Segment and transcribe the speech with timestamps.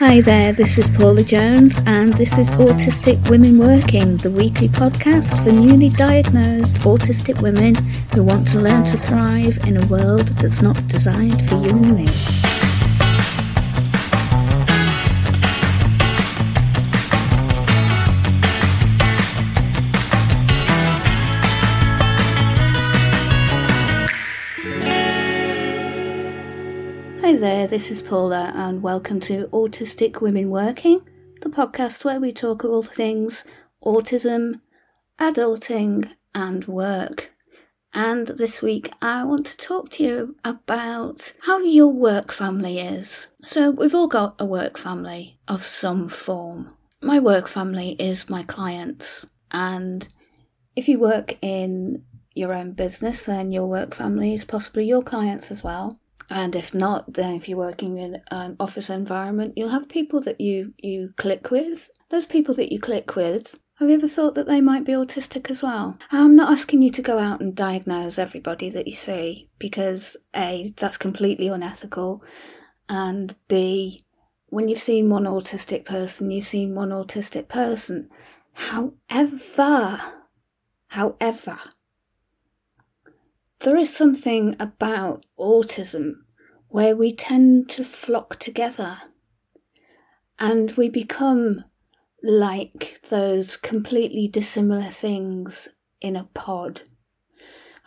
[0.00, 5.44] Hi there, this is Paula Jones, and this is Autistic Women Working, the weekly podcast
[5.44, 7.74] for newly diagnosed autistic women
[8.14, 11.96] who want to learn to thrive in a world that's not designed for you and
[11.96, 12.49] me.
[27.66, 31.02] This is Paula, and welcome to Autistic Women Working,
[31.42, 33.44] the podcast where we talk all things
[33.84, 34.62] autism,
[35.18, 37.32] adulting, and work.
[37.92, 43.28] And this week, I want to talk to you about how your work family is.
[43.42, 46.74] So, we've all got a work family of some form.
[47.02, 50.08] My work family is my clients, and
[50.76, 55.50] if you work in your own business, then your work family is possibly your clients
[55.50, 55.98] as well
[56.30, 60.40] and if not then if you're working in an office environment you'll have people that
[60.40, 61.90] you you click with.
[62.08, 65.50] Those people that you click with have you ever thought that they might be autistic
[65.50, 65.96] as well?
[66.12, 70.74] I'm not asking you to go out and diagnose everybody that you see because a
[70.76, 72.22] that's completely unethical
[72.90, 73.98] and b
[74.50, 78.10] when you've seen one autistic person you've seen one autistic person.
[78.52, 79.98] However
[80.88, 81.58] however
[83.60, 86.12] there is something about autism
[86.68, 88.98] where we tend to flock together
[90.38, 91.64] and we become
[92.22, 95.68] like those completely dissimilar things
[96.00, 96.82] in a pod.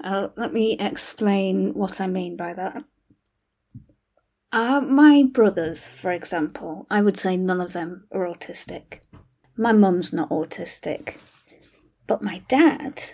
[0.04, 2.84] Uh, let me explain what I mean by that.
[4.52, 9.00] Uh, my brothers, for example, I would say none of them are autistic.
[9.58, 11.18] My mum's not autistic,
[12.06, 13.14] but my dad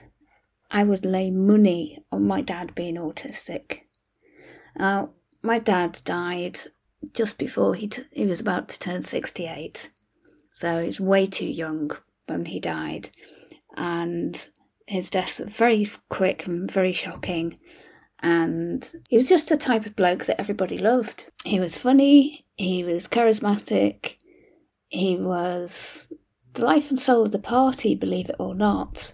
[0.72, 3.82] I would lay money on my dad being autistic.
[4.80, 5.08] Uh,
[5.42, 6.60] my dad died
[7.14, 9.90] just before he, t- he was about to turn 68.
[10.54, 11.92] So he was way too young
[12.28, 13.10] when he died.
[13.76, 14.48] And
[14.86, 17.58] his death was very quick and very shocking.
[18.22, 21.32] And he was just the type of bloke that everybody loved.
[21.46, 24.18] He was funny, he was charismatic,
[24.90, 26.12] he was
[26.54, 29.14] the life and soul of the party, believe it or not.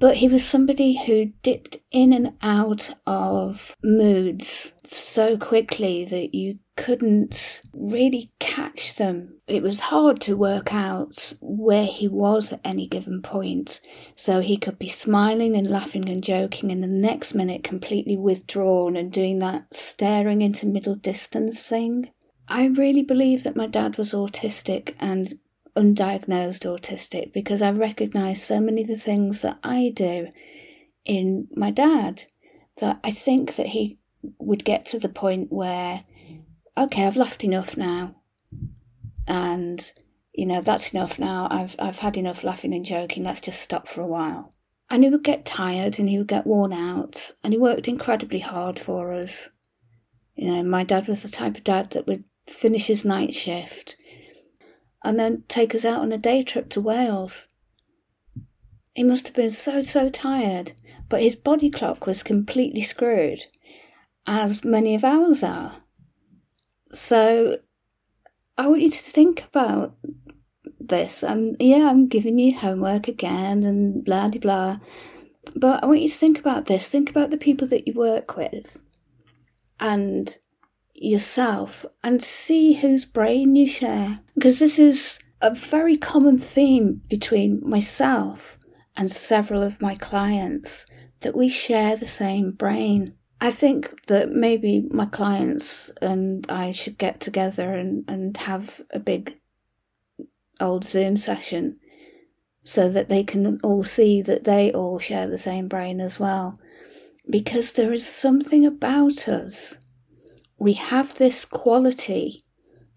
[0.00, 6.58] But he was somebody who dipped in and out of moods so quickly that you
[6.76, 9.40] couldn't really catch them.
[9.46, 13.82] It was hard to work out where he was at any given point.
[14.16, 18.96] So he could be smiling and laughing and joking, and the next minute completely withdrawn
[18.96, 22.10] and doing that staring into middle distance thing.
[22.48, 25.34] I really believe that my dad was autistic and
[25.80, 30.28] undiagnosed autistic because I recognise so many of the things that I do
[31.04, 32.24] in my dad
[32.80, 33.98] that I think that he
[34.38, 36.04] would get to the point where,
[36.76, 38.14] okay, I've laughed enough now,
[39.26, 39.92] and
[40.34, 41.48] you know that's enough now.
[41.50, 43.24] I've I've had enough laughing and joking.
[43.24, 44.50] Let's just stop for a while.
[44.90, 48.40] And he would get tired and he would get worn out, and he worked incredibly
[48.40, 49.48] hard for us.
[50.34, 53.96] You know, my dad was the type of dad that would finish his night shift
[55.02, 57.48] and then take us out on a day trip to Wales.
[58.94, 60.72] He must have been so, so tired,
[61.08, 63.46] but his body clock was completely screwed,
[64.26, 65.76] as many of ours are.
[66.92, 67.58] So
[68.58, 69.94] I want you to think about
[70.78, 71.22] this.
[71.22, 74.78] And yeah, I'm giving you homework again and blah blah blah.
[75.56, 76.88] But I want you to think about this.
[76.88, 78.82] Think about the people that you work with
[79.80, 80.36] and
[81.00, 84.16] yourself and see whose brain you share.
[84.34, 88.58] Because this is a very common theme between myself
[88.96, 90.86] and several of my clients
[91.20, 93.14] that we share the same brain.
[93.40, 99.00] I think that maybe my clients and I should get together and, and have a
[99.00, 99.38] big
[100.60, 101.76] old Zoom session
[102.62, 106.54] so that they can all see that they all share the same brain as well.
[107.30, 109.78] Because there is something about us
[110.60, 112.38] we have this quality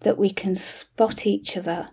[0.02, 1.90] that we can spot each other.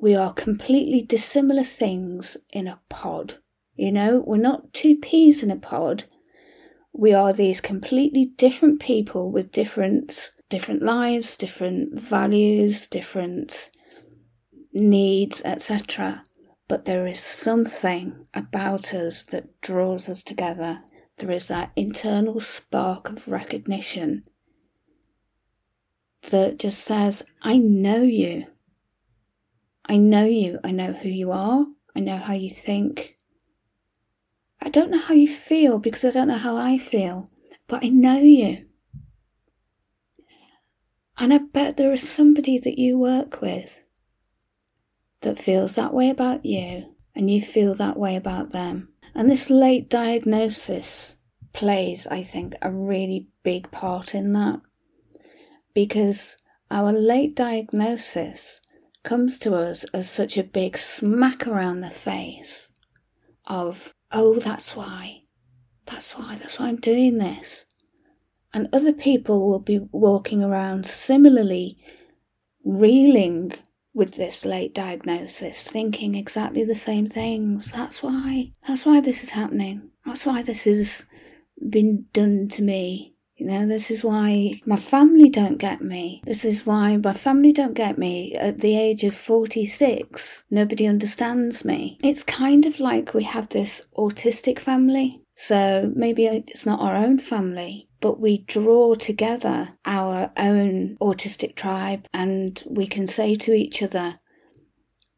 [0.00, 3.34] We are completely dissimilar things in a pod.
[3.76, 6.04] You know, we're not two peas in a pod.
[6.94, 13.70] We are these completely different people with different different lives, different values, different
[14.72, 16.22] needs, etc.
[16.66, 20.82] But there is something about us that draws us together.
[21.18, 24.22] There is that internal spark of recognition
[26.30, 28.44] that just says, I know you.
[29.86, 30.58] I know you.
[30.62, 31.60] I know who you are.
[31.94, 33.16] I know how you think.
[34.62, 37.26] I don't know how you feel because I don't know how I feel,
[37.66, 38.58] but I know you.
[41.18, 43.84] And I bet there is somebody that you work with
[45.20, 48.88] that feels that way about you and you feel that way about them.
[49.14, 51.16] And this late diagnosis
[51.52, 54.60] plays, I think, a really big part in that
[55.74, 56.36] because
[56.70, 58.60] our late diagnosis
[59.02, 62.70] comes to us as such a big smack around the face
[63.46, 65.22] of, oh, that's why,
[65.86, 67.64] that's why, that's why I'm doing this.
[68.52, 71.78] And other people will be walking around similarly
[72.64, 73.52] reeling
[73.92, 77.72] with this late diagnosis, thinking exactly the same things.
[77.72, 79.90] That's why, that's why this is happening.
[80.06, 81.06] That's why this has
[81.68, 83.14] been done to me.
[83.40, 86.20] You know, this is why my family don't get me.
[86.26, 88.34] This is why my family don't get me.
[88.34, 91.98] At the age of 46, nobody understands me.
[92.04, 95.22] It's kind of like we have this autistic family.
[95.36, 102.08] So maybe it's not our own family, but we draw together our own autistic tribe
[102.12, 104.16] and we can say to each other,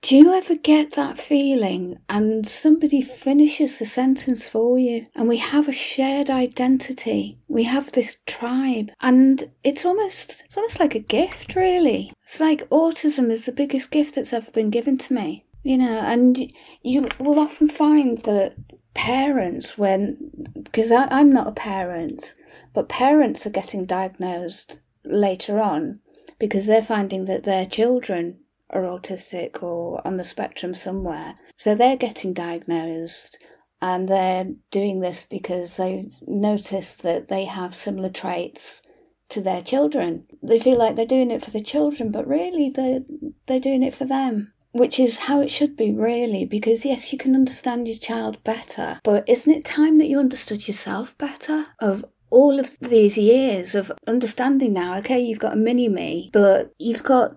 [0.03, 5.37] do you ever get that feeling and somebody finishes the sentence for you and we
[5.37, 7.39] have a shared identity?
[7.47, 12.13] We have this tribe and it's almost it's almost like a gift really.
[12.25, 15.47] It's like autism is the biggest gift that's ever been given to me.
[15.63, 16.53] You know, and
[16.83, 18.57] you will often find that
[18.95, 20.33] parents when
[20.65, 22.35] because I, I'm not a parent,
[22.75, 26.01] but parents are getting diagnosed later on
[26.41, 28.41] because they're finding that their children
[28.73, 31.35] are autistic or on the spectrum somewhere.
[31.57, 33.39] So they're getting diagnosed
[33.81, 38.83] and they're doing this because they've noticed that they have similar traits
[39.31, 40.23] to their children.
[40.43, 43.01] They feel like they're doing it for the children, but really they're,
[43.47, 44.53] they're doing it for them.
[44.73, 49.01] Which is how it should be, really, because yes, you can understand your child better,
[49.05, 51.65] but isn't it time that you understood yourself better?
[51.79, 56.73] Of all of these years of understanding now, okay, you've got a mini me, but
[56.79, 57.37] you've got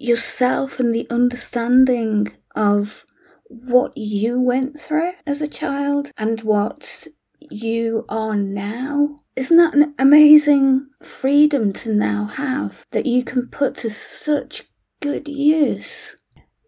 [0.00, 3.04] yourself and the understanding of
[3.48, 7.06] what you went through as a child and what
[7.40, 9.16] you are now.
[9.36, 14.64] Isn't that an amazing freedom to now have that you can put to such
[15.00, 16.16] good use?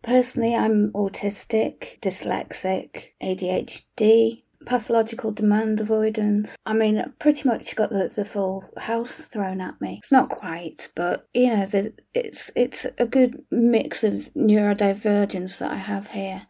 [0.03, 6.57] Personally, I'm autistic, dyslexic, ADHD, pathological demand avoidance.
[6.67, 9.99] I mean, pretty much got the, the full house thrown at me.
[10.03, 15.71] It's not quite, but you know, the, it's it's a good mix of neurodivergence that
[15.71, 16.45] I have here.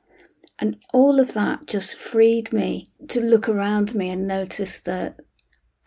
[0.58, 5.20] And all of that just freed me to look around me and notice that,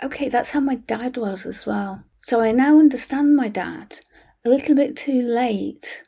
[0.01, 2.01] okay, that's how my dad was as well.
[2.21, 4.00] So I now understand my dad
[4.45, 6.03] a little bit too late,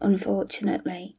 [0.00, 1.14] unfortunately.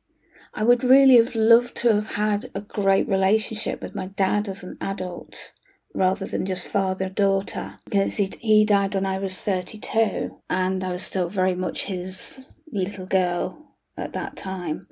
[0.56, 4.64] I would really have loved to have had a great relationship with my dad as
[4.64, 5.52] an adult
[5.96, 10.92] rather than just father daughter because he, he died when I was 32 and I
[10.92, 14.84] was still very much his little girl at that time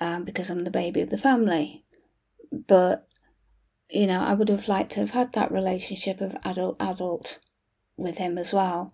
[0.00, 1.84] um, because I'm the baby of the family.
[2.50, 3.06] But,
[3.90, 7.38] you know, I would have liked to have had that relationship of adult adult
[7.98, 8.90] with him as well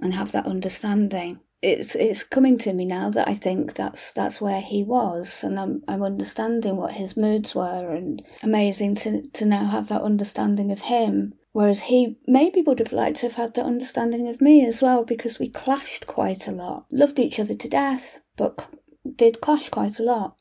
[0.00, 4.40] and have that understanding it's it's coming to me now that I think that's that's
[4.40, 9.44] where he was, and I'm I'm understanding what his moods were, and amazing to to
[9.44, 11.34] now have that understanding of him.
[11.52, 15.04] Whereas he maybe would have liked to have had that understanding of me as well,
[15.04, 16.86] because we clashed quite a lot.
[16.90, 18.68] Loved each other to death, but
[19.16, 20.36] did clash quite a lot.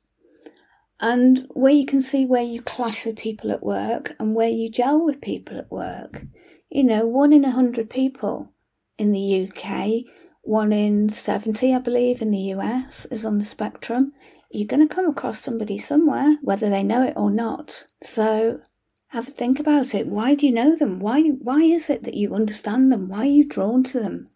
[1.00, 4.70] And where you can see where you clash with people at work and where you
[4.70, 6.25] gel with people at work.
[6.70, 8.53] You know, one in a hundred people
[8.98, 10.06] in the UK
[10.44, 14.12] one in 70, I believe, in the US is on the spectrum.
[14.52, 17.86] You're going to come across somebody somewhere, whether they know it or not.
[18.04, 18.60] So
[19.08, 20.06] have a think about it.
[20.06, 21.00] Why do you know them?
[21.00, 23.08] Why, why is it that you understand them?
[23.08, 24.28] Why are you drawn to them?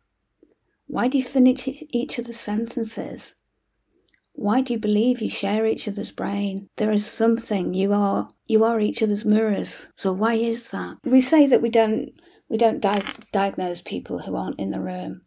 [0.87, 3.35] Why do you finish each other's sentences?
[4.31, 6.69] Why do you believe you share each other's brain?
[6.77, 9.87] There is something you are you are each other's mirrors.
[9.97, 10.97] So why is that?
[11.03, 12.11] We say that we don't
[12.47, 15.21] we don't di- diagnose people who aren't in the room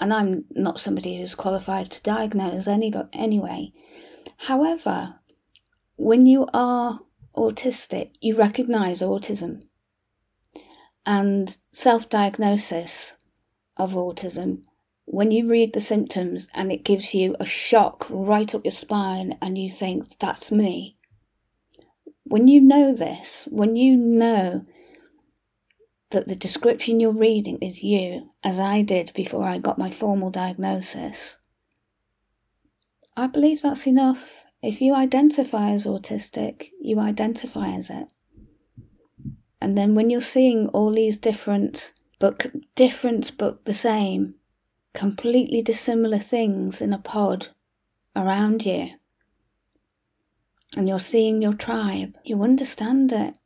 [0.00, 3.72] and I'm not somebody who's qualified to diagnose any, but anyway.
[4.38, 5.16] However,
[5.96, 6.98] when you are
[7.36, 9.62] autistic, you recognize autism.
[11.06, 13.14] And self diagnosis
[13.76, 14.64] of autism,
[15.04, 19.36] when you read the symptoms and it gives you a shock right up your spine
[19.42, 20.96] and you think, that's me.
[22.24, 24.64] When you know this, when you know
[26.10, 30.30] that the description you're reading is you, as I did before I got my formal
[30.30, 31.38] diagnosis.
[33.16, 34.44] I believe that's enough.
[34.62, 38.12] If you identify as autistic, you identify as it.
[39.60, 44.34] And then when you're seeing all these different but different but the same
[44.94, 47.48] completely dissimilar things in a pod
[48.14, 48.90] around you,
[50.76, 53.38] and you're seeing your tribe, you understand it.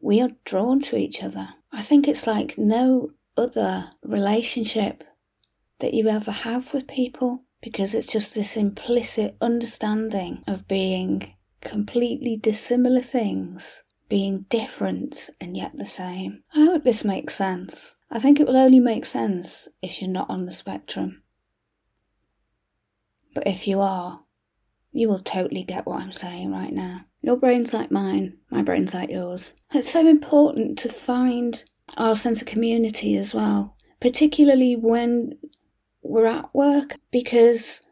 [0.00, 1.48] We are drawn to each other.
[1.72, 5.04] I think it's like no other relationship
[5.78, 12.36] that you ever have with people because it's just this implicit understanding of being completely
[12.36, 16.42] dissimilar things, being different and yet the same.
[16.54, 17.94] I hope this makes sense.
[18.10, 21.22] I think it will only make sense if you're not on the spectrum.
[23.34, 24.20] But if you are,
[24.92, 27.06] you will totally get what I'm saying right now.
[27.22, 29.52] Your brain's like mine, my brain's like yours.
[29.72, 31.62] It's so important to find
[31.96, 35.38] our sense of community as well, particularly when
[36.02, 37.86] we're at work, because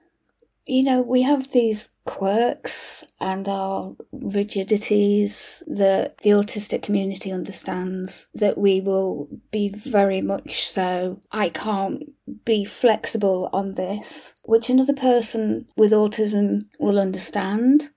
[0.67, 8.57] you know, we have these quirks and our rigidities that the autistic community understands that
[8.57, 11.21] we will be very much so.
[11.33, 12.13] I can't
[12.45, 17.91] be flexible on this, which another person with autism will understand.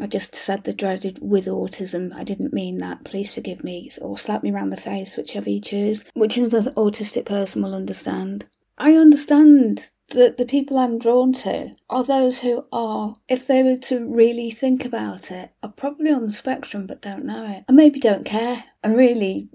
[0.00, 2.14] I just said the dreaded with autism.
[2.14, 3.04] I didn't mean that.
[3.04, 7.24] Please forgive me or slap me round the face, whichever you choose, which another autistic
[7.24, 8.46] person will understand.
[8.78, 13.76] I understand that the people I'm drawn to are those who are, if they were
[13.76, 17.64] to really think about it, are probably on the spectrum but don't know it.
[17.68, 18.64] And maybe don't care.
[18.82, 19.48] And really,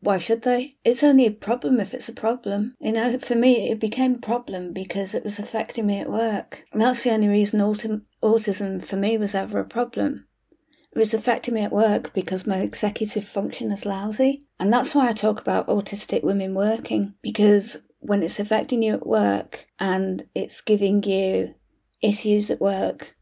[0.00, 0.74] why should they?
[0.84, 2.76] It's only a problem if it's a problem.
[2.80, 6.64] You know, for me, it became a problem because it was affecting me at work.
[6.72, 10.26] And that's the only reason autism, autism for me was ever a problem.
[10.92, 14.42] It was affecting me at work because my executive function is lousy.
[14.58, 19.06] And that's why I talk about autistic women working because when it's affecting you at
[19.06, 21.54] work and it's giving you
[22.02, 23.16] issues at work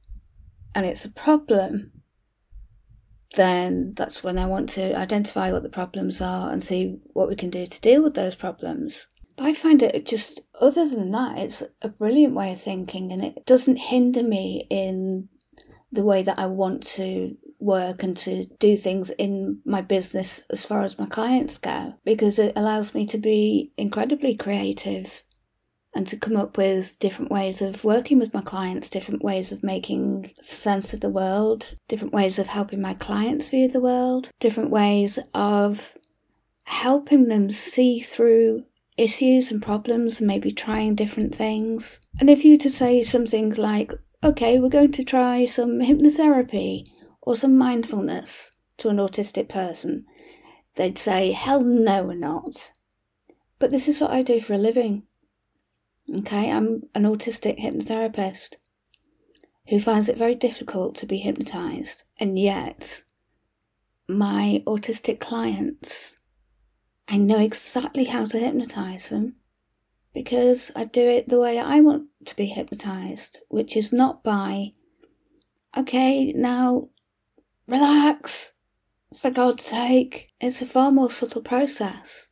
[0.74, 1.92] and it's a problem,
[3.34, 7.36] then that's when I want to identify what the problems are and see what we
[7.36, 9.06] can do to deal with those problems.
[9.38, 13.24] But I find it just, other than that, it's a brilliant way of thinking and
[13.24, 15.28] it doesn't hinder me in
[15.92, 20.66] the way that I want to work and to do things in my business as
[20.66, 25.22] far as my clients go because it allows me to be incredibly creative
[25.94, 29.62] and to come up with different ways of working with my clients, different ways of
[29.62, 34.70] making sense of the world, different ways of helping my clients view the world, different
[34.70, 35.94] ways of
[36.64, 38.64] helping them see through
[38.98, 42.00] issues and problems and maybe trying different things.
[42.20, 46.84] And if you were to say something like, okay, we're going to try some hypnotherapy
[47.22, 50.04] or some mindfulness to an autistic person,
[50.74, 52.72] they'd say, Hell no, we're not.
[53.58, 55.04] But this is what I do for a living.
[56.18, 58.56] Okay, I'm an autistic hypnotherapist
[59.68, 63.02] who finds it very difficult to be hypnotized, and yet
[64.08, 66.16] my autistic clients,
[67.08, 69.36] I know exactly how to hypnotize them
[70.12, 74.72] because I do it the way I want to be hypnotized, which is not by,
[75.76, 76.90] okay, now
[77.68, 78.54] Relax!
[79.14, 82.28] For God's sake, it's a far more subtle process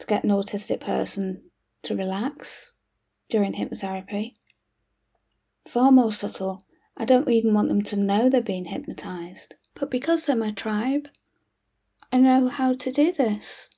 [0.00, 1.42] to get an autistic person
[1.82, 2.72] to relax
[3.28, 4.34] during hypnotherapy.
[5.68, 6.60] Far more subtle.
[6.96, 9.54] I don't even want them to know they're being hypnotized.
[9.74, 11.06] But because they're my tribe,
[12.12, 13.70] I know how to do this.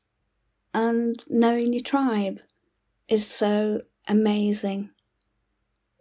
[0.74, 2.40] And knowing your tribe
[3.08, 4.90] is so amazing.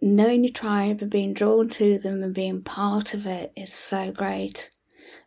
[0.02, 4.12] Knowing your tribe and being drawn to them and being part of it is so
[4.12, 4.70] great,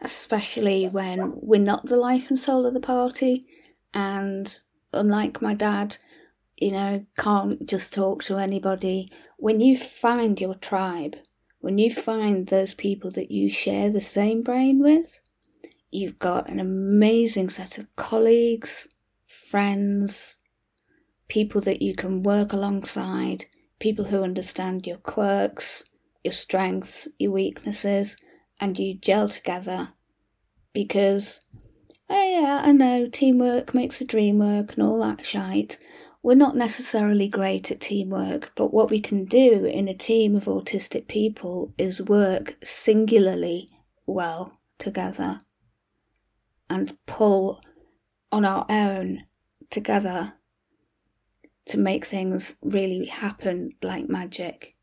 [0.00, 3.46] especially when we're not the life and soul of the party.
[3.92, 4.58] And
[4.92, 5.98] unlike my dad,
[6.56, 9.08] you know, can't just talk to anybody.
[9.36, 11.16] When you find your tribe,
[11.60, 15.20] when you find those people that you share the same brain with,
[15.90, 18.88] you've got an amazing set of colleagues,
[19.54, 20.36] friends,
[21.28, 23.44] people that you can work alongside
[23.78, 25.84] people who understand your quirks,
[26.24, 28.16] your strengths, your weaknesses,
[28.60, 29.90] and you gel together.
[30.72, 31.40] Because,
[32.10, 35.78] oh yeah, I know teamwork makes the dream work and all that shite.
[36.20, 40.46] We're not necessarily great at teamwork, but what we can do in a team of
[40.46, 43.68] autistic people is work singularly
[44.04, 45.38] well together
[46.68, 47.60] and pull
[48.32, 49.26] on our own
[49.74, 50.34] together
[51.66, 54.76] to make things really happen like magic.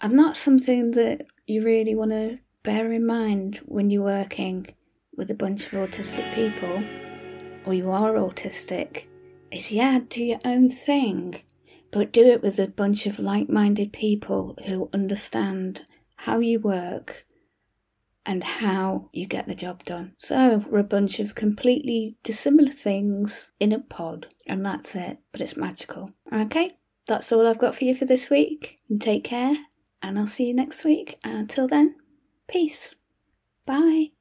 [0.00, 4.74] And that's something that you really want to bear in mind when you're working
[5.16, 6.82] with a bunch of autistic people,
[7.66, 9.04] or you are autistic,
[9.50, 11.42] is yeah, do your own thing,
[11.90, 15.82] but do it with a bunch of like minded people who understand
[16.16, 17.26] how you work
[18.24, 20.14] and how you get the job done.
[20.18, 25.40] So we're a bunch of completely dissimilar things in a pod, and that's it, but
[25.40, 26.10] it's magical.
[26.32, 26.76] Okay,
[27.06, 28.76] that's all I've got for you for this week.
[28.88, 29.56] And take care,
[30.02, 31.18] and I'll see you next week.
[31.24, 31.96] Until then,
[32.48, 32.94] peace.
[33.66, 34.08] Bye.